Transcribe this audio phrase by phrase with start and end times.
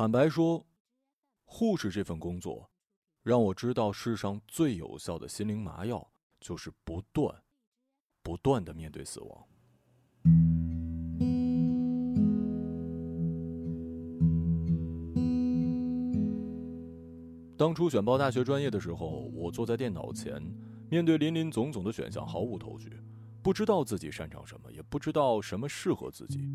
[0.00, 0.66] 坦白说，
[1.44, 2.70] 护士这份工作，
[3.22, 7.42] 让我知道世上最有效的心灵麻药就是不断、
[8.22, 9.46] 不断的面对死亡。
[17.58, 20.42] 当初选报大学专业的时候，我坐在电脑前，
[20.88, 22.90] 面对林林总总的选项，毫无头绪，
[23.42, 26.48] 不知道自己擅长什么，也不知道什么适合自己。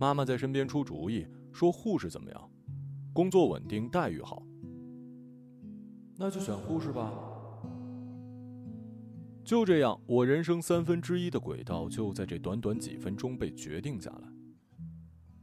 [0.00, 2.50] 妈妈在身边出主意，说护士怎么样，
[3.12, 4.42] 工作稳定，待遇好，
[6.16, 7.12] 那就选护士吧。
[9.44, 14.28] 就这样，我人生三分之一的轨道就在这短短几分钟被决定下来。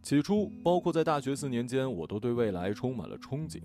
[0.01, 3.61] 起初，包括在大学四年间，我都对未来充满了憧憬。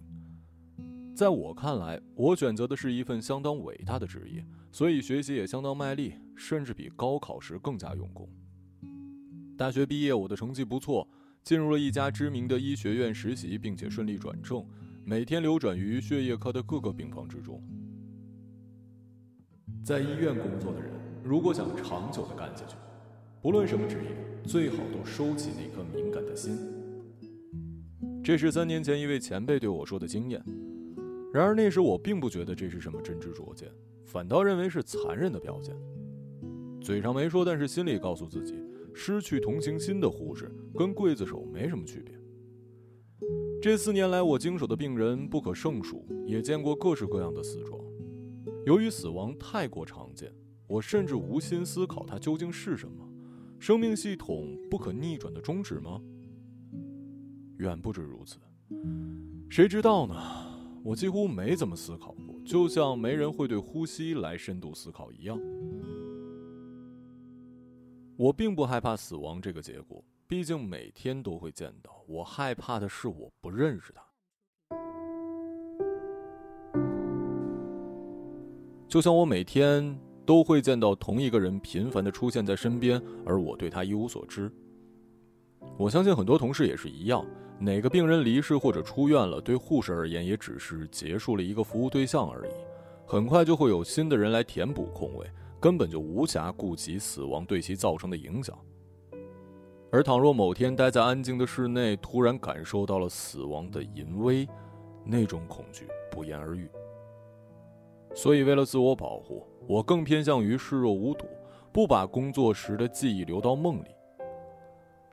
[1.14, 8.28] 在我看来，我选择的是一份相当伟大的职业，所以学习也相当卖力，甚至比高考时更加用功。
[9.56, 11.08] 大学毕业，我的成绩不错，
[11.44, 14.66] 进入了一家知名的医学院实习，并且顺利转正，
[15.04, 17.62] 每天流转于血液科的各个病房之中。
[19.84, 20.90] 在医院工作的人，
[21.22, 22.76] 如果想长久的干下去，
[23.42, 24.16] 不论什么职业，
[24.48, 26.58] 最好都收起那颗敏感的心。
[28.22, 30.42] 这是三年前一位前辈对我说的经验。
[31.30, 33.68] 然而那时我并不觉得这是什么真知灼见，
[34.06, 35.76] 反倒认为是残忍的表现。
[36.80, 38.54] 嘴上没说，但是心里告诉自己，
[38.94, 42.18] 失去同情心的护士跟刽子手没什么区别。
[43.60, 47.80] 这四年来，我经手的病人不可胜数，也见过各式各样的死状。
[48.64, 50.32] 由于死亡太过常见，
[50.66, 53.06] 我甚至无心思考它究竟是什么。
[53.58, 56.00] 生命系统不可逆转的终止吗？
[57.58, 58.38] 远不止如此。
[59.48, 60.14] 谁知道呢？
[60.82, 65.40] 我几乎没怎么思考过，就像没人会对呼吸来深度思考一样。
[68.16, 72.00] 我并不害怕死亡这个结果，毕竟每天都会见到。
[72.06, 74.02] 我害怕的是我不认识他。
[78.86, 84.48] 就像我每天都会见到同一个人频繁的出现在身边，而我对他一无所知。
[85.76, 87.26] 我相信很多同事也是一样。
[87.58, 92.52] 哪个病人离世或者出院了，对护士而言也只是结束了一个服务对象而已，
[93.04, 95.26] 很快就会有新的人来填补空位，
[95.64, 98.54] 根本就无暇顾及死亡对其造成的影响。
[99.90, 104.46] 而倘若某天待在安静的室内，突然感受到了死亡的淫威，
[105.06, 106.68] 那种恐惧不言而喻。
[108.14, 111.24] 所以，为了自我保护，我更偏向于视若无睹，
[111.72, 113.88] 不把工作时的记忆留到梦里。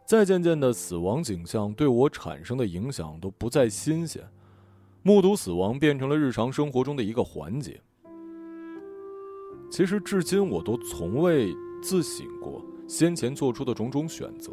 [0.06, 4.22] 再渐渐的，死亡景象对我产生的影响都不再新鲜，
[5.02, 7.80] 目睹死亡变成了日常生活中的一个环节。
[9.72, 14.52] 其实至今我都从未自省过先前做出的种种选择，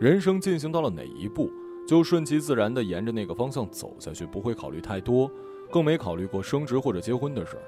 [0.00, 1.50] 人生进行到了哪一步，
[1.86, 5.30] 就顺其自然的沿着那个方向走下去，不会考虑太多，
[5.70, 7.62] 更没考虑过升职或者结婚的事儿。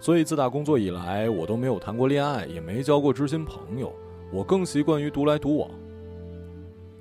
[0.00, 3.94] 所以自打工作以来，我都没有谈过恋爱，也没交过知心朋友，
[4.32, 5.70] 我更习惯于独来独往。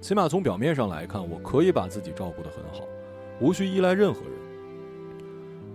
[0.02, 2.86] 起码从表面上来看，我可以把自己照顾得很好，
[3.40, 4.43] 无需依赖任何人。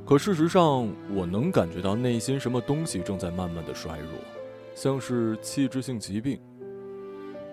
[0.08, 4.12] 可事实上，我能感觉到内心什么东西正在慢慢的衰弱，
[4.74, 6.40] 像是器质性疾病，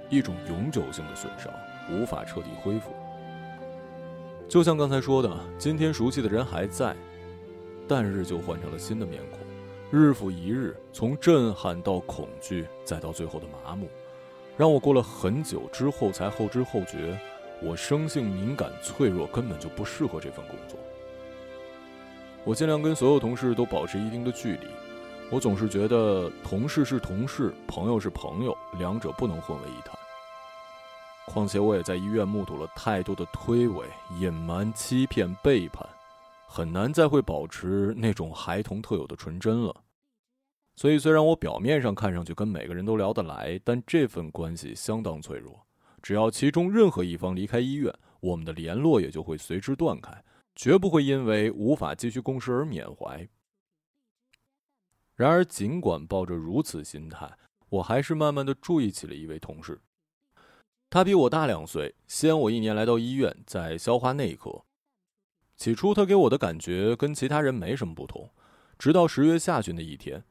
[0.09, 1.51] 一种永久性的损伤，
[1.91, 2.91] 无法彻底恢复。
[4.47, 6.95] 就像刚才说的，今天熟悉的人还在，
[7.89, 9.39] 但日就换成了新的面孔，
[9.91, 13.89] 日复一日，从震撼到恐惧，再到最后的麻木。
[14.55, 17.19] 让我过了很久之后才后知后觉，
[17.61, 20.79] 我生性敏感脆弱，根本就不适合这份工作。
[22.45, 24.67] 我尽量跟所有同事都保持一定的距离，
[25.31, 29.97] 我总是觉得同事是同事，朋友是朋友，两者不能混为一谈。
[31.25, 33.83] 况且我也在医院目睹了太多的推诿、
[34.19, 35.83] 隐瞒、欺骗、背叛，
[36.47, 39.75] 很难再会保持那种孩童特有的纯真了。
[40.75, 45.65] 所以，虽然我表面上看上去跟每个人都聊得来，但这份关系相当脆弱。
[45.99, 50.23] 只要其中任何一方离开医院，我们的联络也就会随之断开，
[50.55, 53.27] 绝不会因为无法继续共事而缅怀。
[55.15, 57.37] 然而，尽管抱着如此心态，
[57.69, 59.81] 我还是慢慢的注意起了一位同事。
[60.89, 64.63] 他比我大两岁，先我一年来到医院，在消化内科。
[65.57, 68.29] 起初，他给我的感觉跟其他人没什么不同，
[68.77, 70.23] 直到十月下旬的一天。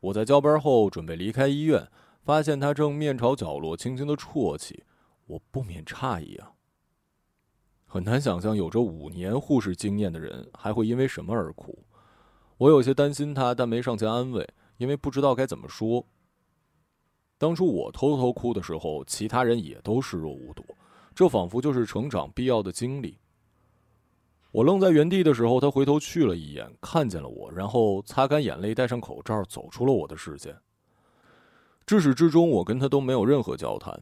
[0.00, 1.86] 我在交班后准备离开医院，
[2.22, 4.84] 发现他正面朝角落轻轻的啜泣，
[5.26, 6.52] 我不免诧异啊。
[7.92, 11.76] 很难想象有着五年护士经验的人还会因为什么而哭，
[12.56, 16.06] 我有些担心他，但没上前安慰，因为不知道该怎么说。
[17.36, 20.64] 当初我偷偷哭的时候，其他人也都视若无睹，
[21.16, 23.18] 这仿佛就是成长必要的经历。
[24.52, 30.56] 我愣在原地的时候，他回头去了一眼，看见了我，然后擦干眼泪，戴上口罩，走出了我的视线。
[31.84, 34.00] 至始至终，我跟他都没有任何交谈。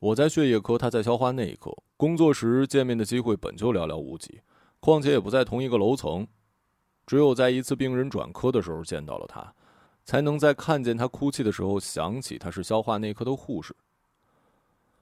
[0.00, 1.70] 我在血液科，他在消化内科。
[1.98, 4.40] 工作时见面的机会本就寥寥无几，
[4.80, 6.26] 况且也不在同一个楼层。
[7.06, 9.54] 只有在一次病人转科的时候见到了他，
[10.04, 13.76] 才能在看见他哭泣的时候想起他是消化内科的护士。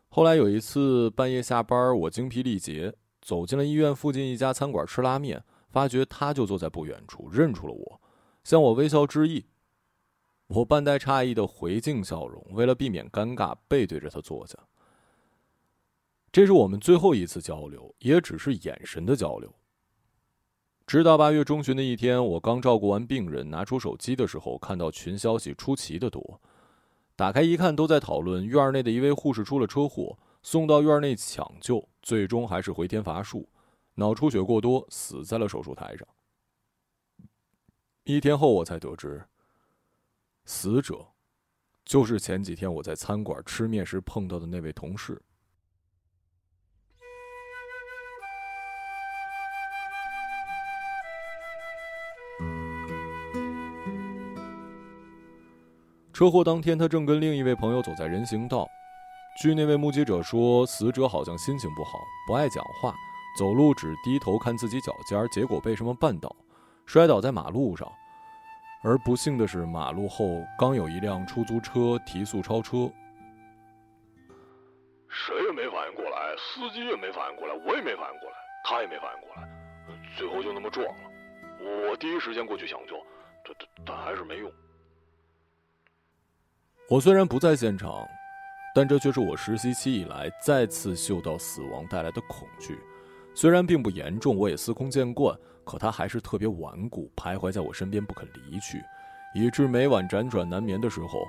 [0.08, 2.92] 后来有一次半夜下班，我精疲力竭，
[3.22, 8.00] 走进了医院附近一家餐馆吃拉面，发觉他就坐在不远处，认出了我，
[8.42, 9.46] 向我微笑致意。
[10.48, 14.58] 我半带诧异的回敬笑容，为了避免尴尬，背对着他坐下。
[16.30, 19.52] 这是我们最后一次交流，也只是眼神的交流。
[20.86, 26.40] 直到八月中旬的一天，我刚照顾完病人，拿出手机的时候，看到群消息出奇的多。
[27.16, 33.48] 打开一看，都在讨论院内的一位护士出了车祸，送到院内抢救，最终还是回天乏术，
[33.94, 36.06] 脑出血过多，死在了手术台上。
[38.04, 39.26] 一天后，我才得知，
[40.44, 41.06] 死者
[41.84, 45.20] 就是前几天我在餐馆吃面时碰到的那位同事。
[56.18, 58.68] 车祸当天，他正跟另一位朋友走在人行道。
[59.40, 62.92] 据那位目击者说，死者好像心情不好，不爱讲话，
[63.38, 66.34] 走路只低头看自己脚尖，结果被什么绊倒，
[66.86, 67.88] 摔倒在马路上。
[68.82, 72.90] 而不幸的是，马路后刚有一辆出租车提速超车，
[75.08, 79.48] 谁也没反应过来，司机也没反应过来，我也没反应过来，他也没反应过来，
[80.16, 80.94] 最后就那么撞了。
[81.60, 82.96] 我第一时间过去抢救，
[83.44, 84.50] 但但但还是没用。
[86.90, 88.08] 我虽然不在现场，
[88.74, 92.78] 但这却是我实习期以来再次嗅到死亡带来的恐惧。
[93.34, 98.82] 虽然并不严重，我也司空见惯，可它还是特别顽固，徘徊在我身边不肯离去，
[99.34, 101.26] 以致每晚辗转难眠的时候，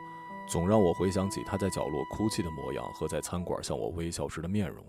[0.48, 4.82] 总让我回想起他在角落哭泣的模样和在餐馆向我微笑时的面容。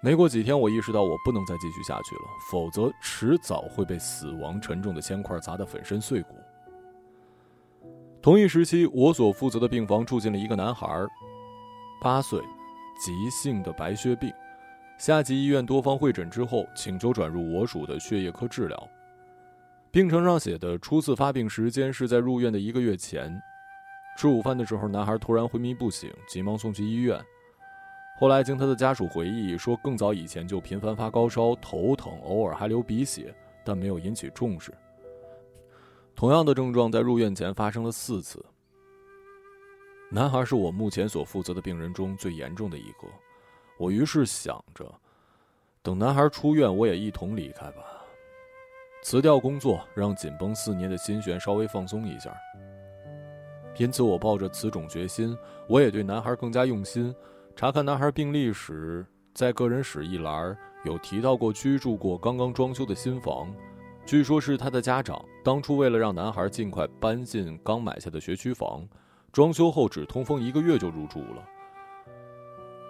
[0.00, 6.36] 没过几天，我意识到我不能再继续下去了，否则迟早会被死亡沉重的铅块砸得粉身碎骨。
[8.28, 10.86] 同一时期，我所负责的病房住进了一个男孩，
[11.98, 12.38] 八岁，
[13.00, 14.30] 急性的白血病。
[14.98, 18.88] 下级医院多方会诊之后，请求转入我属的血液科治疗。
[19.90, 23.34] 病程上写的初次发病时间是在入院的一个月前。
[24.18, 27.18] 吃午饭的时候，男孩突然昏迷不醒，急忙送去医院。
[28.20, 33.34] 后来经他的家属回忆说，更早以前就频繁发高烧、头疼，偶尔还流鼻血，
[33.64, 34.70] 但没有引起重视。
[36.18, 38.44] 同样的症状在入院前发生了四次。
[40.10, 43.06] 男孩是我目前所负责的病人中最严重的一个，
[43.78, 44.92] 我于是想着，
[45.80, 47.84] 等男孩出院，我也一同离开吧，
[49.04, 52.36] 辞掉工作，让紧绷四年的心弦稍微放松一下。
[53.76, 55.38] 因此，我抱着此种决心，
[55.68, 57.14] 我也对男孩更加用心。
[57.54, 63.54] 查看男孩病历时，在个人史一栏有提到过居住过刚刚装修的新房。
[64.04, 68.86] 据说，是他的家长当初为了让男孩尽快搬进刚买下的学区房，
[69.32, 71.42] 装修后只通风一个月就入住了。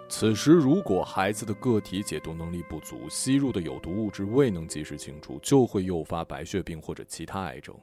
[0.09, 7.73] 此时，如果孩子的个体解毒能力不足，吸入的有毒物质未能及时清除，就会诱发白血病或者其他癌症。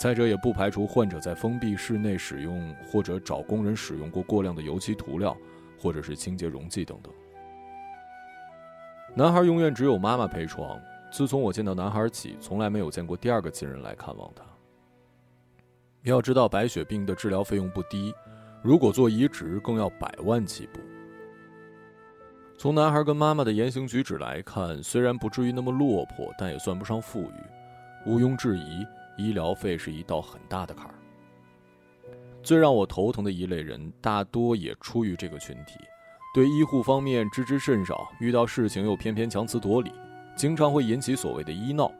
[0.00, 5.36] 再者，也不排除患者在封闭室内使用或者找工人使用过过量的油漆涂料，
[5.78, 7.14] 或者是清洁溶剂等等。
[9.14, 10.76] 男孩永远只有妈妈陪床。
[11.12, 14.42] 自从我见到男孩起，从来没有见过第二个亲人来看望他。
[16.04, 18.14] 要知道，白血病的治疗费用不低，
[18.62, 20.80] 如果做移植，更要百万起步。
[22.56, 27.34] 从男孩跟妈妈的言行举止来看，虽然不至于那么落魄，但也算不上富裕。
[28.06, 28.86] 毋庸置疑，
[29.18, 30.94] 医疗费是一道很大的坎儿。
[32.42, 35.78] 最让我头疼的一类人，大多也出于这个群体，
[36.34, 39.92] 对医护方面知之甚少，遇到事情又偏偏强词夺理。
[40.36, 41.90] 经常会引起所谓的医闹。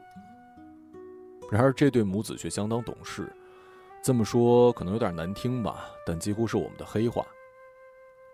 [1.51, 3.31] 然而，这对母子却相当懂事。
[4.03, 7.25] 这么说可能有点难听吧，但几乎是我们的黑话。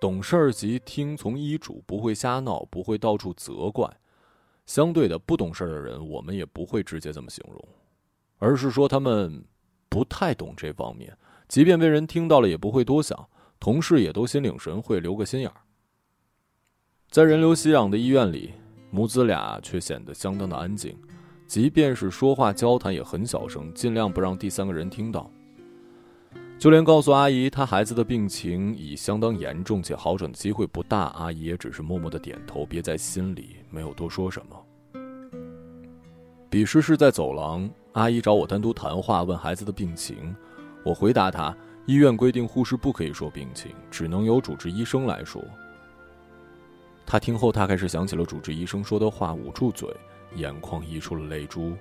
[0.00, 3.92] 懂事儿即听从医嘱，不会瞎闹，不会到处责怪。
[4.64, 7.68] 相对的，不懂事儿的人，我们也不会直接这么形容，
[8.38, 9.44] 而是说他们
[9.88, 11.16] 不太懂这方面。
[11.48, 13.28] 即便被人听到了，也不会多想。
[13.58, 15.56] 同事也都心领神会，留个心眼儿。
[17.10, 18.54] 在人流熙攘的医院里。
[18.90, 20.96] 母子俩却显得相当的安静，
[21.46, 25.30] 即便是说话交谈也很小声，尽量不让第三个人听到。
[26.58, 35.00] 就连告诉阿姨她孩子的病情已相当严重，且好转的机会不大，阿姨也只是默默的点头，憋在心里，没有多说什么。
[36.50, 40.34] 笔试是在走廊，阿姨找我单独谈话，问孩子的病情。
[40.82, 45.40] 我回答她，医院规定护士不可以说病情，只能由主治医生来说。
[47.10, 49.88] 他听后大概是想起了主治医生说的话，捂住嘴，
[50.34, 51.74] 眼眶溢出了泪珠，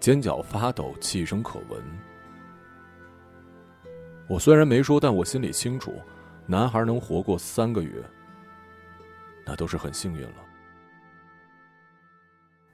[0.00, 1.80] 肩脚发抖，气声可闻。
[4.28, 5.94] 我虽然没说，但我心里清楚，
[6.44, 8.02] 男孩能活过三个月，
[9.46, 10.34] 那都是很幸运了。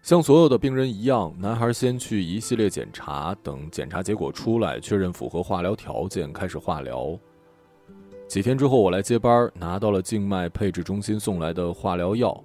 [0.00, 7.14] 像所有的病人一样，男孩先去一系列检查，等检查结果出来，确认符合化疗条件，开始化疗。
[8.26, 12.42] 几天之后，我来接班，拿到了静脉配置中心送来的化疗药，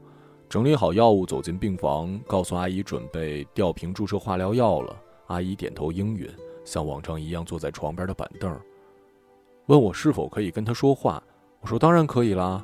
[0.48, 4.96] 整理好药物，走进病房，告诉阿姨准备吊瓶注射化疗药了。
[5.28, 6.30] 阿姨点头应允，
[6.64, 8.56] 像往常一样坐在床边的板凳。
[9.68, 11.22] 问我是否可以跟他说话，
[11.62, 12.64] 我说当然可以啦。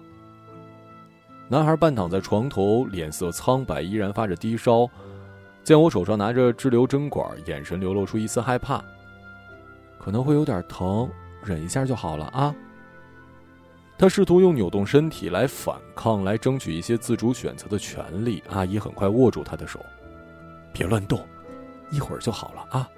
[1.47, 4.87] 男孩半躺在床头，脸色苍白，依然发着低烧。
[5.63, 8.83] 见我手上拿着支流针管，眼神流露出一丝害怕。
[9.99, 11.09] 可能会有点疼，
[11.43, 12.53] 忍一下就好了啊。
[13.97, 18.43] 他试图用扭动身体来反抗，来争取一些自主选择的权利。
[18.49, 19.79] 阿姨很快握住他的手，
[20.73, 21.25] 别乱动，
[21.91, 22.89] 一会儿就好了啊。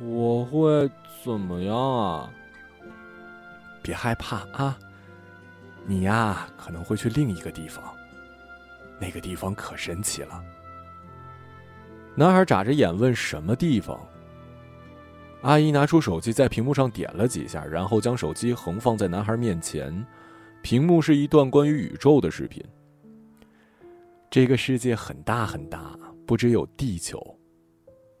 [0.00, 0.90] 我会。
[1.24, 2.30] 怎么样啊？
[3.82, 4.78] 别害怕啊！
[5.84, 7.82] 你呀，可能会去另一个地方。
[9.00, 10.40] 那个地方可神奇了。
[12.14, 14.00] 男孩眨着眼问：“什么地方？”
[15.42, 20.04] 阿姨拿出手机，在屏幕上点了几下，然后将手机横放在男孩面前。
[20.62, 22.62] 屏幕是一段关于宇宙的视频。
[24.28, 27.38] 这个世界很大很大，不只有地球。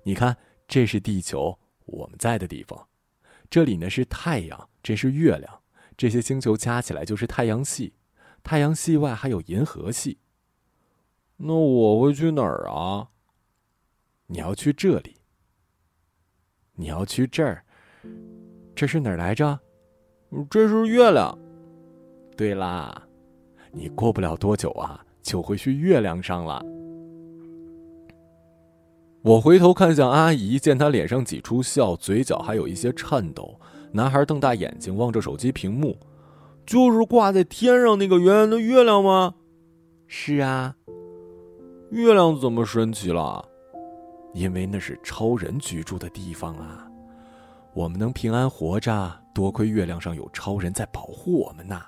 [0.04, 0.34] 你看，
[0.68, 2.86] 这是地球，我们在的地方。
[3.50, 5.60] 这里呢是太阳，这是月亮，
[5.96, 7.94] 这些星球加起来就是太阳系。
[8.44, 10.18] 太阳系外还有银河系。
[11.36, 13.08] 那我会去哪儿啊？
[14.28, 15.17] 你要去这里。
[16.80, 17.60] 你要去这儿。
[18.72, 19.58] 这是哪儿来着？
[20.48, 21.36] 这是月亮。
[22.36, 23.02] 对啦，
[23.72, 26.64] 你过不了多久啊，就会去月亮上了。
[29.22, 33.58] 我回头看向阿姨，见她脸上挤出笑，嘴角还有一些颤抖。
[33.90, 35.98] 男孩瞪大眼睛望着手机屏幕，
[36.64, 39.34] 就是挂在天上那个圆圆的月亮吗？
[40.06, 40.76] 是啊。
[41.90, 43.48] 月亮怎么神奇了？
[44.38, 46.88] 因为那是超人居住的地方啊。
[47.74, 51.84] 我们能平安活着，多亏月亮上有超人在保护我们呐。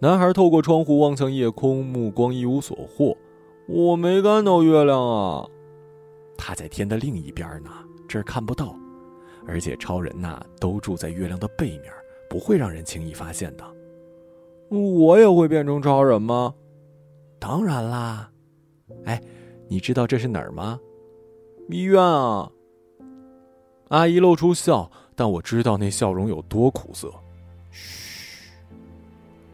[0.00, 3.16] 男孩透过窗户望向夜空，目光一无所获。
[3.66, 5.44] 我没看到月亮啊。
[6.36, 7.70] 他在天的另一边呢，
[8.08, 8.76] 这儿看不到，
[9.48, 11.92] 而且超人呐都住在月亮的背面，
[12.30, 13.64] 不会让人轻易发现的。
[14.70, 16.54] 我也会变成超人吗？
[17.40, 18.30] 当然啦！
[19.04, 19.20] 哎，
[19.68, 20.80] 你知道这是哪儿吗？
[21.68, 22.50] 医院啊！
[23.88, 27.12] 阿姨露出笑，但我知道那笑容有多苦涩。
[27.70, 28.50] 嘘，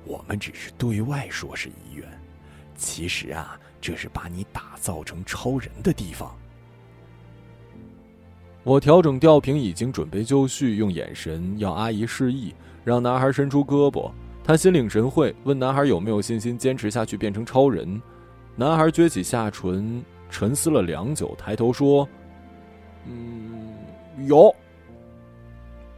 [0.05, 2.09] 我们只是对外说是医院，
[2.77, 6.33] 其实啊，这是把你打造成超人的地方。
[8.63, 12.55] 我调整吊瓶，已经准备就绪，用眼神要阿姨示意，
[12.85, 14.11] 让男孩伸出胳膊。
[14.45, 18.01] 他心领神会，问男孩有没有信心坚持下去变成超人。
[18.57, 22.09] 男孩撅起下唇，沉思了良久，抬头说
[23.05, 23.75] ：“嗯，
[24.27, 24.55] 有。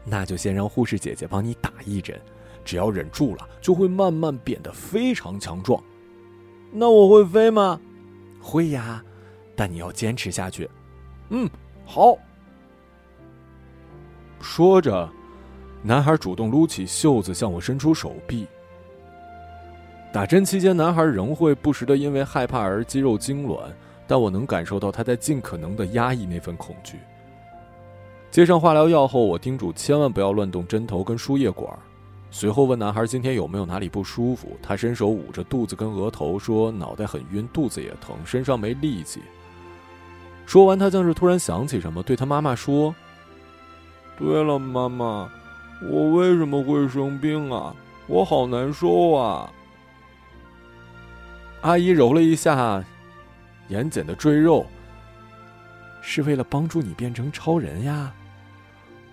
[0.04, 2.18] 那就先让护士姐姐帮你打一针，
[2.64, 5.82] 只要忍住了，就会慢慢变得非常强壮。
[6.72, 7.78] 那我会飞吗？
[8.40, 9.04] 会呀，
[9.54, 10.68] 但你要坚持下去。
[11.28, 11.48] 嗯，
[11.84, 12.16] 好。”
[14.40, 15.10] 说着，
[15.82, 18.46] 男孩主动撸起袖子向我伸出手臂。
[20.12, 23.64] 打针期间，男孩仍会不时的因为害怕而肌肉痉挛，
[24.06, 26.98] 但我能感受到他在尽可能的压抑那份恐惧。
[28.30, 31.70] 接上化疗药后，我叮嘱千万不要乱动针头跟输液管。
[32.30, 39.20] 随后问男孩今天有没有哪里不舒服，他伸手捂着肚子跟额头，说脑袋很晕，肚子也疼，身上没力气。
[40.46, 42.94] 说完，他像是突然想起什么，对他妈妈说。
[44.18, 45.30] 对了，妈妈，
[45.90, 47.74] 我为什么会生病啊？
[48.06, 49.50] 我好难受啊！
[51.66, 52.80] 阿姨揉了一下
[53.70, 54.64] 眼睑的赘肉，
[56.00, 58.14] 是为了帮助你变成超人呀。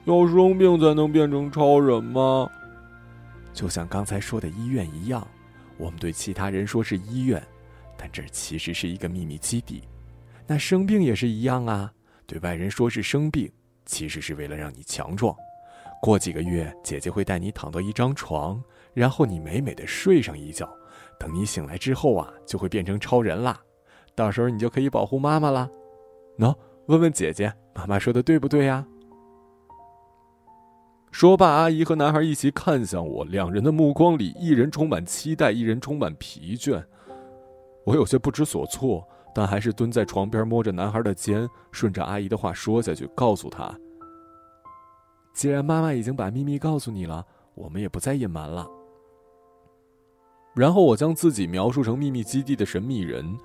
[0.05, 2.47] 要生病才能变成超人吗？
[3.55, 5.27] 就像刚才说的医院一样，
[5.77, 7.41] 我们对其他人说是医院，
[7.97, 9.81] 但这其实是一个秘密基地。
[10.45, 11.91] 那生病也是一样啊，
[12.27, 13.51] 对外人说是生病。
[13.83, 15.35] 其实是为了让你强壮。
[15.99, 20.71] 过几个月，姐姐会带你躺到一张床，然后你美美的睡上一觉。
[21.19, 23.59] 等你醒来之后啊，就会变成超人啦。
[24.15, 25.69] 到时候你就可以保护妈妈啦。
[26.37, 26.55] 喏，
[26.87, 28.85] 问问姐姐，妈妈说的对不对呀？
[31.11, 36.83] 说罢，阿姨和男孩一起看向我，两人的目光里，一人充满期待，一人充满疲倦。
[37.85, 43.71] 我有些不知所措，但还是蹲在床边，摸着男孩的肩，顺着阿姨的话说下去，告诉他
[45.33, 48.67] ：“既然妈妈已经把秘密告诉你了，我们也不再隐瞒了。”
[50.53, 53.37] 然后我将自己描述成秘密基地的神秘人，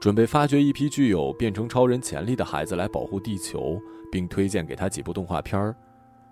[0.00, 3.80] 准备发掘一批具有变成超人潜力的孩子来保护地球，
[4.10, 5.74] 并推荐给他几部动画片儿。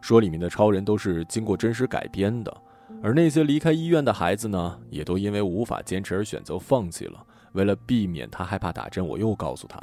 [0.00, 2.54] 说里面的超人都是经过真实改编的，
[3.02, 7.24] 而那些离开医院的孩子呢，也都因为无法坚持而选择放弃了。
[7.52, 9.80] 为了避免他害怕打针，我又告诉他，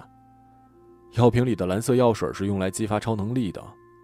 [1.14, 3.64] 药瓶里的蓝色药水是用来激发超能力的，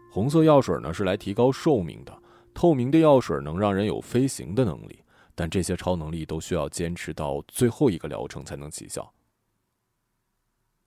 [0.09, 2.17] 红色药水呢是来提高寿命的，
[2.53, 4.97] 透明的药水能让人有飞行的能力，
[5.37, 9.13] 但这些超能力都需要坚持到最后一个疗程才能起效。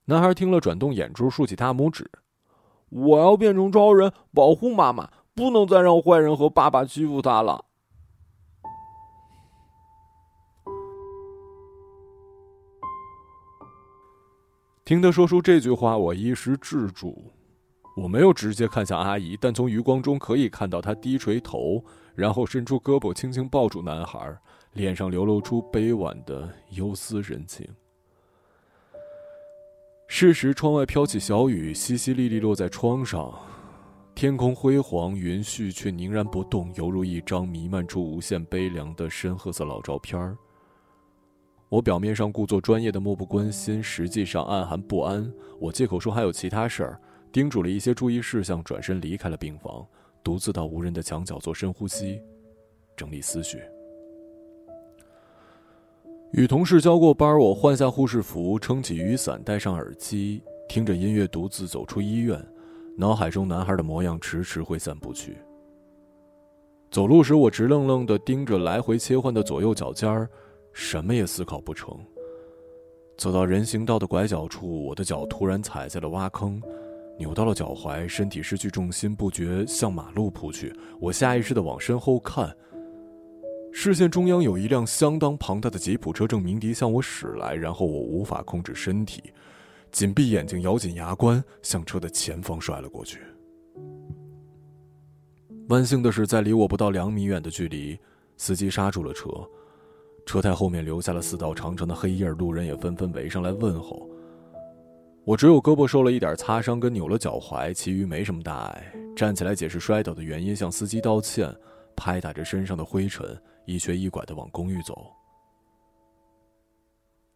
[0.06, 2.10] 男孩听了，转动眼珠，竖起大拇指
[2.90, 7.64] ：“我要变成超人，保护妈妈。”不能再让坏人和爸爸欺负他了。
[14.84, 17.32] 听他说出这句话，我一时滞住。
[17.96, 21.82] 我没有直接看向阿姨，但从余光中可以看到她低垂头，
[22.20, 24.36] 然后伸出胳膊轻轻抱住男孩，
[24.74, 27.66] 脸上流露出悲婉的忧思神情。
[30.06, 33.32] 是时，窗外飘起小雨，淅淅沥沥落在窗上。
[34.14, 40.36] 天空辉煌，云絮却凝然不动，犹如一张弥漫出无限悲凉的深褐色老照片儿。
[41.70, 45.32] 我表面上故作专业的漠不关心，实际上暗含不安。
[45.58, 47.00] 我借口说还有其他事儿，
[47.32, 49.86] 叮嘱了一些注意事项，转身离开了病房，
[50.22, 52.20] 独自到无人的墙角做深呼吸，
[52.96, 53.60] 整理思绪。
[56.32, 62.40] 与同事交过班，我换下护士服，撑起雨伞，戴上耳机，听着音乐，独自走出医院。
[62.96, 65.38] 脑海中男孩的模样迟迟挥散不去。
[66.90, 70.28] 走路时，我直愣愣地盯着来回切换的左右脚尖儿，
[70.72, 71.98] 什么也思考不成。
[73.16, 76.60] 走到人行道的拐角处，我的脚突然踩在了挖坑，
[77.20, 80.74] 扭到了脚踝，身体失去重心，不觉向马路扑去。
[80.98, 82.50] 我下意识地往身后看，
[83.70, 89.22] 视线中央有一辆相当庞大的吉普车正鸣笛向我驶来，然后我无法控制身体。
[89.92, 93.20] 紧闭眼睛，咬紧牙关，向车的前方摔了过去。
[95.68, 97.98] 万幸的是，在离我不到两米远的距离，
[98.38, 99.28] 司机刹住了车，
[100.24, 104.08] 车胎后面留下了四道长长的黑印，路人也纷纷围上来问候。
[105.24, 108.92] 我只有胳膊受了一点擦伤，跟扭了脚踝，其余没什么大碍。
[109.14, 111.54] 站起来解释摔倒的原因，向司机道歉，
[111.94, 115.12] 拍打着身上的灰尘，一瘸一拐地往公寓走。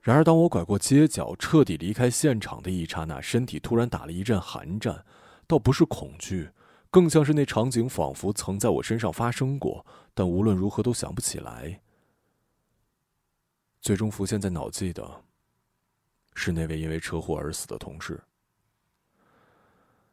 [0.01, 5.05] 然而，当我拐过街角，彻底离开现场的一刹那，身体突然打了一阵寒战，
[5.47, 6.51] 倒不是恐惧，
[6.90, 11.81] 更像是那场景仿佛曾在我身上发生过，但无论如何都想不起来。
[13.81, 15.23] 最终浮现在脑际的，
[16.35, 18.23] 是那位因为车祸而死的同事。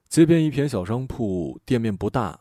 [0.08, 2.40] 街边一片小商铺，店面不大，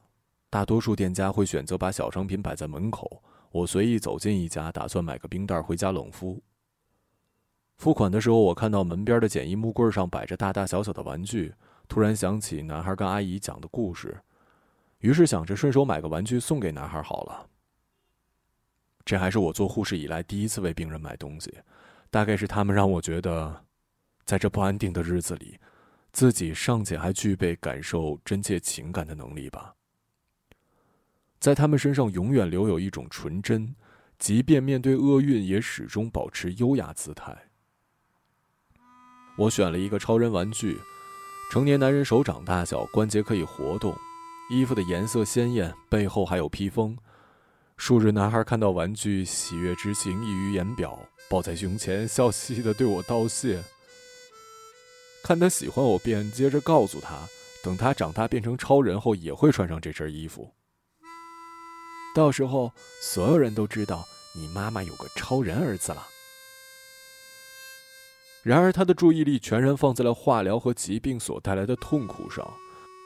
[0.49, 3.23] 大多数店家会选择把小商品摆在门口。
[3.53, 6.43] 我随意走进一家，打算买个冰袋回家冷敷。
[7.79, 11.55] 付款的时候，我看到门边的简易木柜上摆着大大小小的玩具，
[11.89, 14.21] 突然想起男孩跟阿姨讲的故事，
[14.99, 17.49] 于是想着顺手买个玩具送给男孩好了。
[19.05, 21.53] 这还是我做护士以来第一次为病人买东西，
[22.11, 23.65] 大概是他们让我觉得，
[24.25, 25.59] 在这不安定的日子里，
[26.13, 29.75] 自己尚且还具备感受真切情感的能力吧。
[31.39, 33.75] 在他们身上永远留有一种纯真，
[34.19, 37.37] 即便面对厄运，也始终保持优雅姿态。
[39.39, 40.77] 我选了一个超人玩具，
[41.51, 43.97] 成年男人手掌大小，关节可以活动，
[44.51, 46.97] 衣服的颜色鲜艳，背后还有披风。
[47.79, 50.99] 数日男孩看到玩具，喜悦之情溢于言表，
[51.31, 53.63] 抱在胸前，笑嘻嘻的对我道谢。
[55.23, 57.29] 看他喜欢我，便接着告诉他，
[57.63, 60.53] 等他长大变成超人后，也会穿上这身衣服。
[62.15, 64.05] 到时候，所有人都知道
[64.35, 66.07] 你妈妈有个超人儿子了。
[68.43, 72.49] 然而，他的注意力全然放在了化疗和疾病所带来的痛苦上。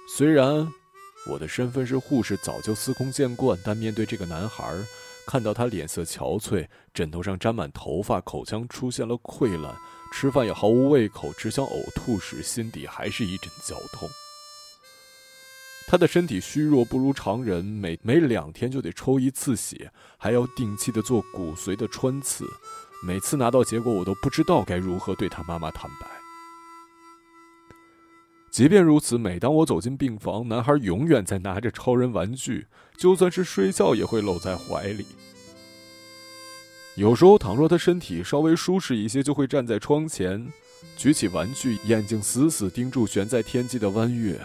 [0.09, 0.66] 虽然
[1.27, 4.72] 我的身份是护士，早就司空见惯，但面对这个男孩，
[5.27, 9.77] 看到他脸色憔悴，枕头上沾满头发，口腔出现了溃烂，
[10.16, 14.09] 吃饭也毫无胃口，只想呕吐时，心底还是一阵绞痛。
[15.88, 22.46] 他的身体虚弱不如常人，每每两天就得抽一次血，还要定期的做骨髓的穿刺。
[23.05, 26.07] 每次拿到结果，我都不知道该如何对他妈妈坦白。
[28.53, 35.05] 即便如此，每当我走进病房，男孩永远在拿着超人玩具，就算是睡觉也会搂在怀里。
[36.96, 40.46] 有时候，倘若他身体稍微舒适一些，就会站在窗前，
[40.96, 44.40] 举起玩具，眼睛死死盯住悬在天际的弯月。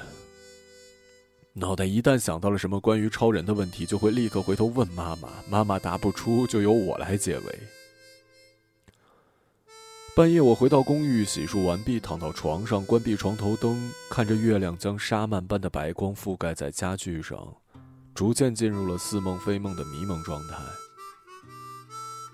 [1.54, 5.30] 脑袋一旦想到了什么关于超人的问题，就会立刻回头问妈妈。
[5.48, 7.60] 妈妈答不出，就由我来解围。
[10.16, 17.56] 半夜，我回到公寓，洗漱完毕，躺到床上，关闭床头灯，看着月亮将沙漫般的白光覆盖在家具上，
[18.16, 20.58] 逐渐进入了似梦非梦的迷蒙状态。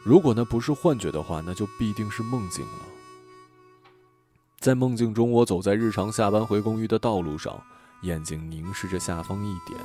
[0.05, 2.85] 如果那不是幻觉的话，那就必定是梦境了。
[4.59, 7.59] 在梦境中，我走在日常下班回公寓的道路上，
[8.03, 9.79] 眼睛凝视着下方一点。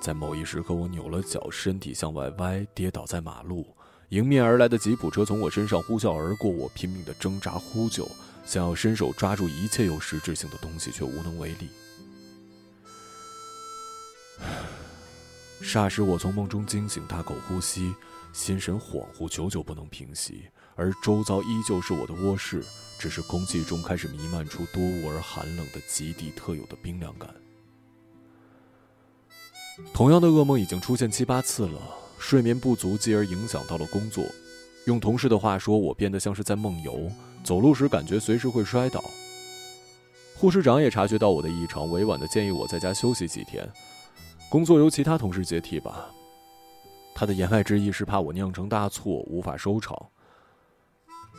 [0.00, 3.64] 在某一时刻，我扭了脚，身体向外歪，跌倒在马路。
[4.08, 8.08] 迎面而来的吉普车从我身上呼啸而过，我拼命地挣扎呼救，
[8.44, 11.68] 想要伸手抓住一切有实质性的东西，却无能为力。
[15.62, 17.94] 霎时，我从梦中惊醒，大口呼吸。
[18.32, 20.44] 心神恍惚，久久不能平息，
[20.74, 22.64] 而周遭依旧是我的卧室，
[22.98, 27.28] 只是空气中开始弥漫出多雾而寒冷的极地特有的冰凉感。
[29.92, 31.78] 同样的噩梦已经出现七八次了，
[32.18, 34.24] 睡眠不足继而影响到了工作。
[34.86, 37.12] 用同事的话说，我变得像是在梦游，
[37.44, 39.04] 走路时感觉随时会摔倒。
[40.34, 43.70] 护士长也察觉到我的异常，委婉的建议我在家休息几天，
[44.52, 46.10] 工作由其他同事接替吧。
[47.14, 49.96] 他的言外之意是怕我酿成大错，无法收场。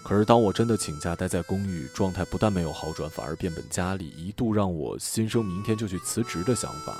[0.04, 6.98] 可是当我真的请假待在公寓，状态不但没有好转，反而变本加厉，一度让我心生明天就去辞职的想法。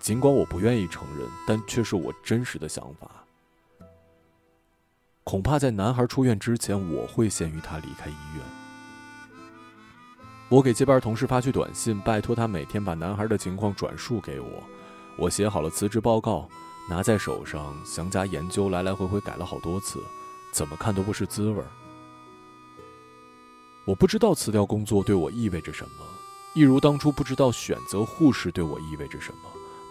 [0.00, 3.10] 尽管我不愿意承认，但却是我真实的想法。
[5.22, 8.42] 恐怕在男孩出院之前，我会先于他离开医院。
[10.48, 14.48] 我给接班同事发去短信，拜托他每天把男孩的情况转述给我。
[15.16, 16.48] 我写好了辞职报告。
[16.90, 20.02] 拿在手上，详加研究，来来回回改了好多次，
[20.52, 21.66] 怎么看都不是滋味儿。
[23.86, 26.04] 我不知道辞掉工作对我意味着什么，
[26.54, 29.38] 一如当初不知道选择护士对我意味着什么。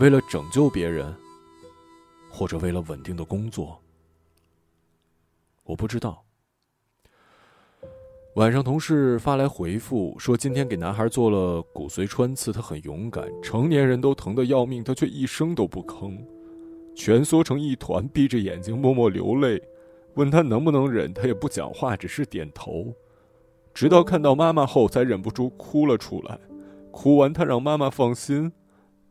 [0.01, 1.15] 为了拯救别人，
[2.29, 3.81] 或者为了稳定的工作，
[5.63, 6.21] 我不知道。
[8.35, 16.17] 晚上，同事发来回复说，今天给男孩做了骨髓穿刺，他很勇敢，成年人都疼得要命，他却一声都不吭。
[16.95, 19.61] 蜷缩成一团，闭着眼睛默默流泪。
[20.15, 22.93] 问他能不能忍，他也不讲话，只是点头。
[23.73, 26.39] 直到看到妈妈后，才忍不住哭了出来。
[26.89, 28.49] 哭完，他让妈妈放心，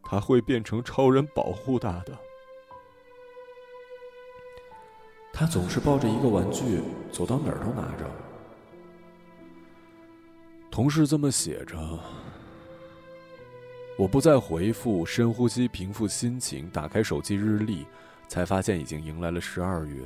[0.03, 2.19] 他会变成超人保护他的。
[5.31, 6.81] 他总是抱着一个玩具，
[7.13, 8.11] 走到哪儿都拿着。
[10.71, 11.77] 同事这么写着。
[13.99, 17.85] 我不再回复，深呼吸，平复心情，打开手机日历，
[18.29, 20.01] 才发现已经迎来了十二月。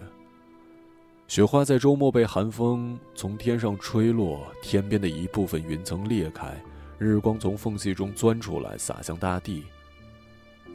[1.28, 6.60] 雪花在周末被寒风从天上吹落，天边的一部分云层裂开，
[6.98, 9.64] 日光从缝隙中钻出来，洒向大地。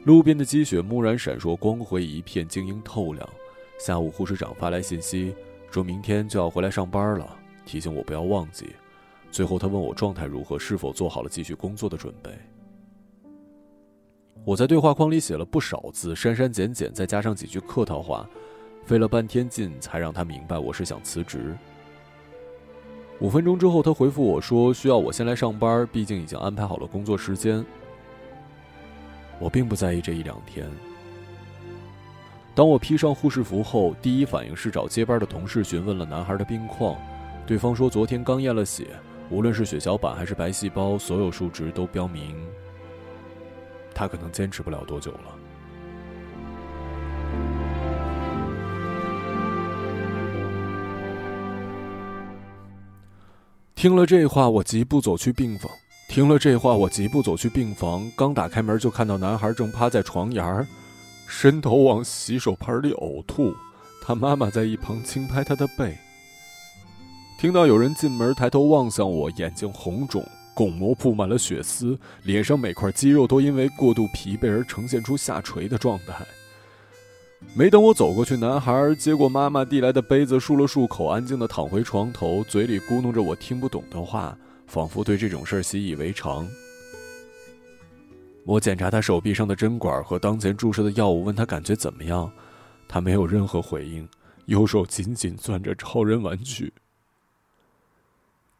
[0.06, 3.28] 路边的积雪蓦然闪烁，光辉一片，晶莹透亮。
[3.80, 5.36] 下午，护士长发来信息，
[5.69, 8.67] 说明天就要回来上班了，提醒我不要忘记。
[9.32, 12.32] 最后，他问我状态如何，是否做好了继续工作的准备。
[14.46, 18.28] 我在对话框里写了不少字，删删减减，再加上几句客套话，
[18.86, 21.56] 费了半天劲才让他明白我是想辞职。
[23.20, 27.63] 五分钟之后，他回复我说需要我先来上班，毕竟已经安排好了工作时间。
[29.39, 30.68] 我并不在意这一两天。
[32.56, 36.98] 当我披上护士服后，第一反应是找接班的同事询问了男孩的病况，
[37.46, 38.88] 对方说昨天刚验了血，
[39.30, 42.36] 无论是血小板还是白细胞，所有数值都标明。
[43.94, 45.36] 他可能坚持不了多久了。
[53.76, 55.72] 听了这话，我急步走去病房。
[56.10, 58.12] 听了这话，我急步走去病房。
[58.18, 60.68] 刚打开门，就看到男孩正趴在床沿儿，
[61.28, 63.54] 伸头往洗手盆里呕吐。
[64.02, 65.96] 他妈妈在一旁轻拍他的背。
[67.39, 70.28] 听到有人进门，抬头望向我，眼睛红肿。
[70.54, 76.28] 巩膜布满了血丝，脸上每块肌肉都因为过度疲惫而呈现出下垂的状态。
[77.56, 86.45] 没等我走过去，男孩接过妈妈递来的杯子，漱了漱口，安静的躺回床头，嘴里咕哝着我听不懂的话，仿佛对这种事习以为常。
[88.43, 92.30] 我检查他手臂上的针管和当前注射的药物，问他感觉怎么样，
[92.86, 94.06] 他没有任何回应，
[94.47, 96.73] 右手紧紧攥着超人玩具。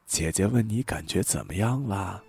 [0.10, 2.20] 姐姐问你感觉怎么样啦？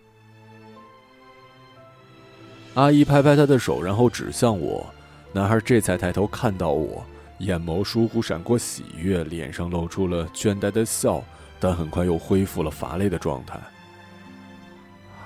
[2.74, 4.86] 阿姨拍拍他的手，然后指向我。
[5.32, 7.02] 男孩这才抬头看到我，
[7.38, 11.24] 眼眸疏忽闪过喜悦，脸上露出了倦怠的笑，
[11.58, 13.58] 但很快又恢复了乏累的状态。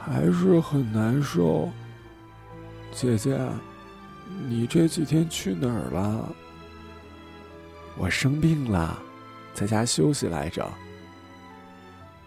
[0.05, 1.69] 还是很难受。
[2.93, 3.37] 姐姐，
[4.47, 6.33] 你这几天去哪儿了？
[7.99, 8.97] 我生病了，
[9.53, 10.65] 在家休息来着。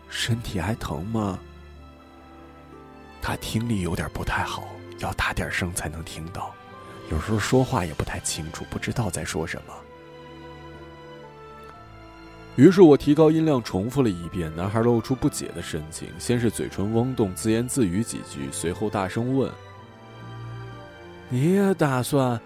[0.09, 1.39] 身体还疼吗？
[3.21, 4.67] 他听力有点不太好，
[4.99, 6.53] 要大点声才能听到，
[7.11, 9.73] 有时候说话也不太清楚，不知道在说什么。
[12.55, 19.51] 于是我提高音量重复了一遍，男孩露出不解的神情，先是嘴唇嗡动，自言自语几句，随后大声问
[21.29, 22.39] ：“你也打算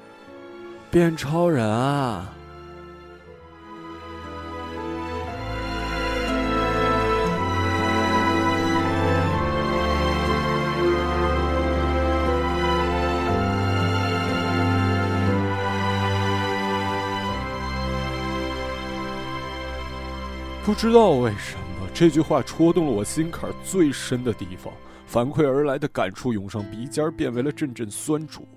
[0.89, 2.34] 变超人啊？”
[20.72, 24.74] 不知道为什么，这句话戳动了我心坎最深的地方，
[25.06, 28.48] 反馈而来的感触涌上鼻尖，变为了阵阵酸楚。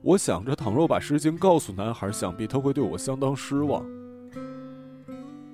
[0.00, 3.84] 我想着，倘若把事情告诉男孩，想必他会对我相当失望。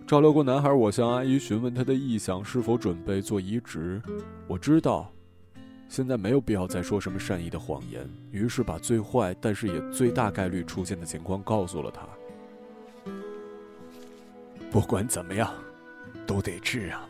[0.07, 4.01] 照料过男孩，我向阿姨询问他的意向，是否准备做移植。
[4.47, 5.11] 我知道，
[5.89, 12.07] 现在没有必要再说什么善意的谎言，于是把最坏但是也最大概率出现的情况告诉了他。
[14.71, 15.53] 不管怎么样。
[16.27, 17.07] 都得治啊！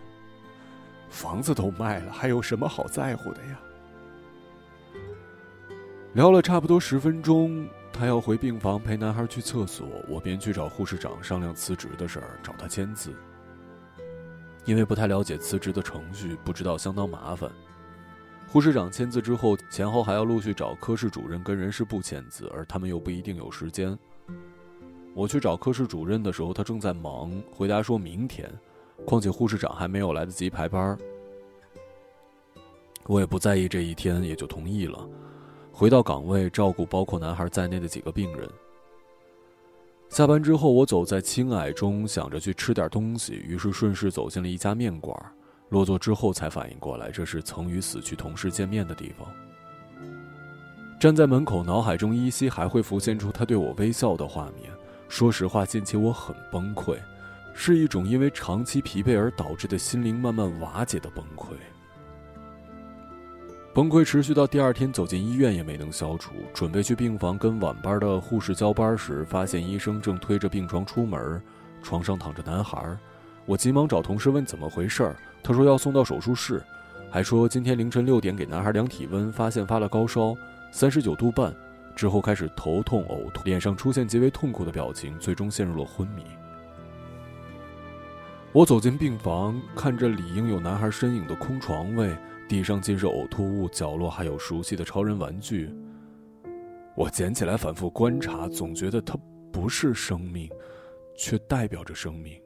[1.08, 3.60] 房子都卖了，还有什么好在乎的呀？
[6.12, 13.12] 聊了差不多十分钟，他要回病房陪男孩去厕所，我便去找护士长商量辞职的事儿，找他签字。
[14.64, 17.50] 因为不太了解辞职的程序，不知道相当麻烦。
[18.48, 23.98] 护士长签字之后，前后还要陆续找科室主任跟人事部签字，而他们又不一定有时间。
[25.14, 28.48] 我去找科室主任的时候，他正在忙，回答说明天。
[29.04, 30.96] 况且护士长还没有来得及排班
[33.06, 35.06] 我也不在意这一天，也就同意了。
[35.70, 38.48] 回到岗位，照顾包括男孩在内的几个病人。
[40.08, 45.14] 下班之后，我走在青霭中，想着去吃点东西，于是顺势走进了一家面馆。
[45.70, 49.26] 落座之后，才反应过来，这是曾与死去同事见面的地方。
[51.00, 54.70] 站在门口，脑海中依稀还会浮现出他对我微笑的画面。
[55.08, 56.96] 说实话，近期我很崩溃。
[57.54, 61.54] 是一种因为长期疲惫而导致的心灵慢慢瓦解的崩溃。
[63.72, 66.34] 崩溃持续到第二天，走进医院也没能消除。
[66.52, 71.42] 准备去病房跟晚班的护士交班时，发现医生正推着病床出门，
[71.82, 72.96] 床上躺着男孩。
[73.46, 76.62] 我急忙找同事问怎么回事他说要送到手术室，
[77.10, 80.36] 还说今天凌晨六点给男孩量体温，发现发了高烧，
[80.70, 81.54] 三十九度半，
[81.96, 86.22] 之后开始头痛呕吐，脸上出现极为痛苦的表情，最终陷入了昏迷。
[88.54, 92.16] 我走进病房，看着理应有男孩身影的空床位，
[92.48, 95.74] 地上尽是呕吐物，角落还有熟悉的超人玩具。
[96.94, 99.18] 我捡起来反复观察，总觉得它
[99.50, 100.48] 不是生命，
[101.16, 102.40] 却代表着生命。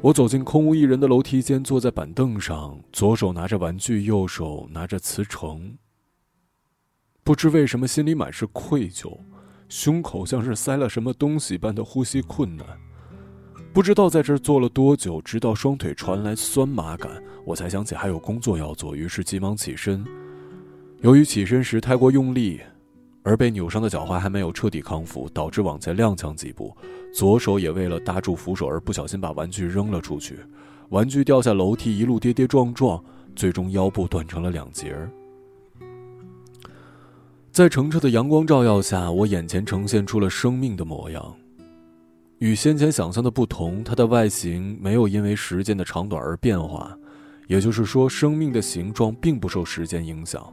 [0.00, 5.76] 我走进空无一人的楼梯间，坐在板凳上，左手拿着玩具，右手拿着瓷橙。
[7.24, 9.16] 不知为什么，心里满是愧疚，
[9.68, 12.66] 胸口像是塞了什么东西般的呼吸困难。
[13.72, 20.04] 不知道在这儿坐了多久，直到双腿传来酸麻感，我才想起还有工作要做，于是急忙起身。
[21.00, 22.60] 由于起身时太过用力，
[23.22, 26.76] 而被扭伤的脚踝还没有彻底康复，导致往前踉跄几步，
[27.14, 30.40] 左手也为了搭住扶手而不小心把玩具扔了出去，
[30.90, 33.02] 玩具掉下楼梯，一路跌跌撞撞，
[33.36, 35.08] 最终腰部断成了两截儿。
[37.52, 41.36] 在澄澈的阳光照耀下，我眼前呈现出了生命的模样。
[42.38, 46.96] 与先前想象的不同，它的外形没有因为时间的长短而变化，
[47.48, 50.50] 也就是说，生命的形状并不受时间影响。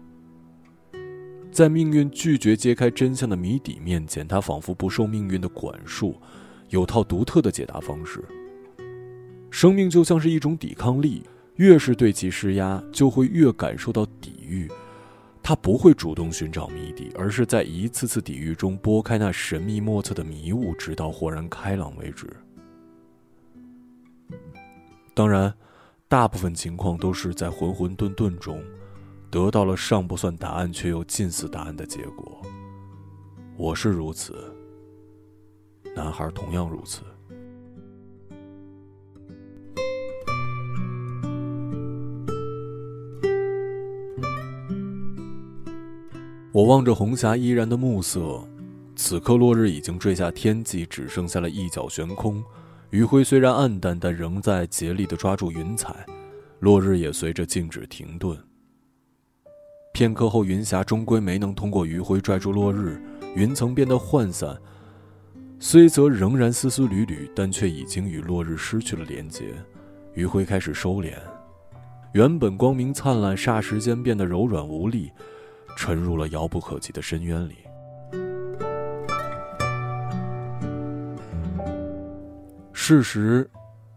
[1.49, 6.17] 在命运拒绝揭开真相的谜底面前，它仿佛不受命运的管束，
[6.67, 8.21] 有套独特的解答方式。
[9.49, 11.23] 生命就像是一种抵抗力，
[11.55, 14.69] 越是对其施压，就会越感受到抵御。
[15.41, 22.27] 他不会主动寻找谜底，而是在一次次抵御中拨开那神秘莫测的迷雾，直到豁然开朗为止。
[25.15, 25.53] 当然，
[26.07, 28.63] 大部分情况都是在混混沌沌中，
[29.31, 32.41] 得到了尚不算答案却又近似答案的结果。
[33.57, 34.55] 我是如此，
[35.95, 37.01] 男孩同样如此。
[46.59, 48.45] 我望着红霞依然的暮色，
[48.93, 52.43] 此刻落日已经坠下天际，只剩下了一角悬空。
[52.89, 56.05] 余晖虽然暗淡，但仍在竭力地抓住云彩，
[56.59, 58.37] 落日也随着静止停顿。
[59.93, 63.01] 片刻后，云霞终归没能通过余晖拽住落日，
[63.37, 64.57] 云层变得涣散，
[65.59, 69.45] 虽则仍然丝丝缕缕，但却已经与落日失去了连接。
[70.13, 71.13] 余晖开始收敛，
[72.11, 75.09] 原本光明灿烂，霎时间变得柔软无力。
[75.79, 77.55] 沉入了遥不可及的深渊里。
[82.73, 83.49] 事实，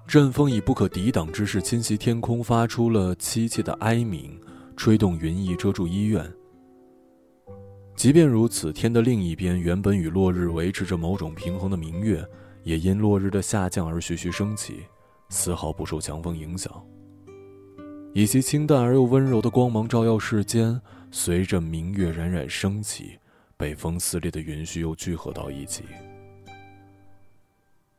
[0.07, 4.41] 阵风以不可抵挡之势侵袭天空，发出了凄切的哀鸣，
[4.77, 6.25] 吹动云翳遮住医院。
[7.97, 12.25] 即便如此，天的另一边，原本与落日维持着某种平衡的明月，
[12.63, 14.85] 也因落日的下降而徐徐升起，
[15.31, 16.73] 丝毫不受强风影响。
[18.15, 20.81] 以其清淡而又温柔的光芒照耀世间。
[21.15, 23.19] 随着明月冉冉升起，
[23.57, 25.85] 被风撕裂的云絮又聚合到一起。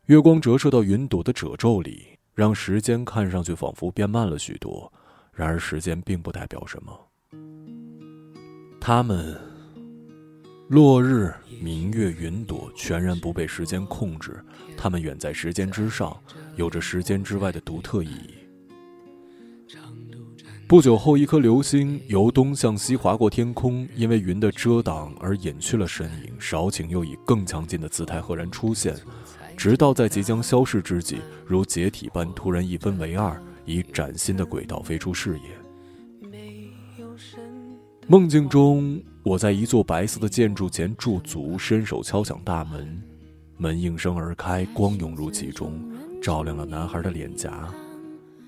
[0.05, 4.91] 月光折射到云朵的褶皱里，让时间看上去仿佛变慢了许多。
[5.31, 7.07] 然而，时间并不代表什么。
[8.81, 9.39] 它们，
[10.69, 14.43] 落日、明月、云朵，全然不被时间控制。
[14.75, 16.19] 它们远在时间之上，
[16.55, 18.33] 有着时间之外的独特意义。
[20.73, 26.33] 不久后，一颗流星由东向西划过天空，因为云的遮挡而隐去了身影。
[26.39, 28.95] 少顷又以更强劲的姿态赫然出现，
[29.55, 35.43] 直到在即将消逝之际，如解体般突然一分为二，以崭新的轨道飞出视野。
[38.07, 42.99] 梦境中，我在一座白色的建筑前驻足，伸手敲响大门，
[43.57, 45.79] 门应声而开，光涌入其中，
[46.19, 47.71] 照亮了男孩的脸颊。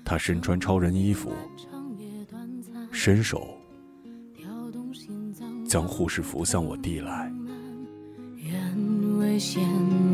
[0.04, 1.30] 他身穿超人衣服。
[2.96, 3.46] 伸手，
[5.68, 7.30] 将护士服向我递来。
[8.38, 9.62] 愿为险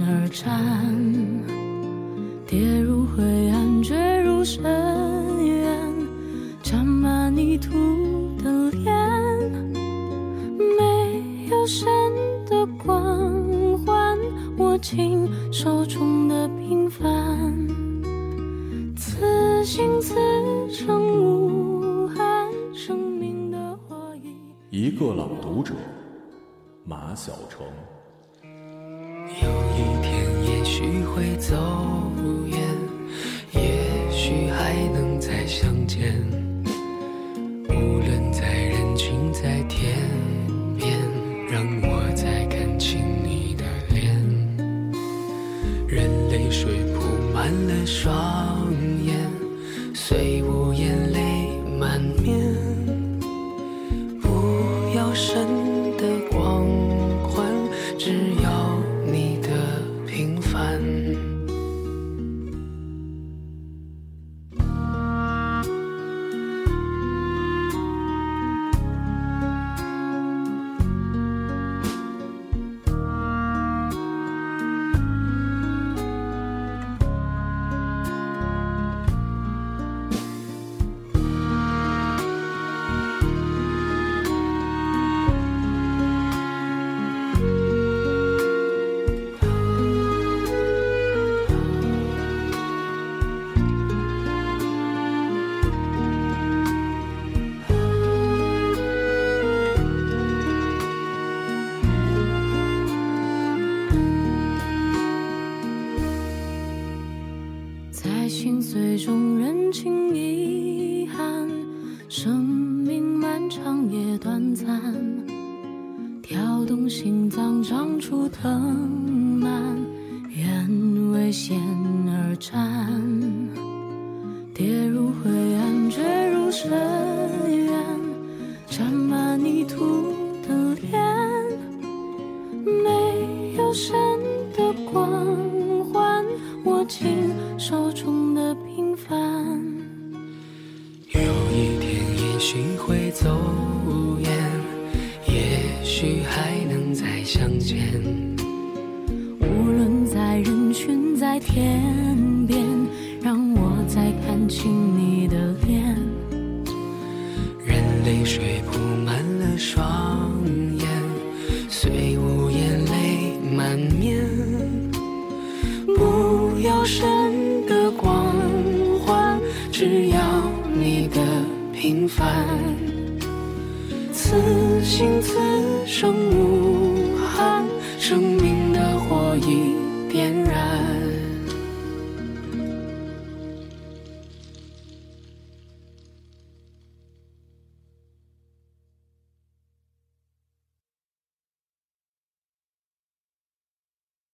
[0.00, 0.92] 而战，
[2.44, 4.64] 跌入灰暗，坠入深
[5.46, 5.94] 渊，
[6.60, 7.70] 沾满泥土
[8.42, 8.92] 的脸，
[10.58, 11.88] 没有神
[12.46, 14.18] 的光环，
[14.58, 17.08] 握紧手中的平凡，
[18.96, 20.16] 此心此
[24.94, 25.74] 个朗读者，
[26.84, 27.64] 马晓成。
[28.44, 30.12] 有一天，
[30.44, 31.56] 也许会走
[32.46, 32.58] 远，
[33.52, 36.51] 也许还能再相见。